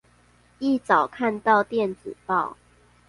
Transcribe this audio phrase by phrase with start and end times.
[0.57, 2.55] 一早看到電子報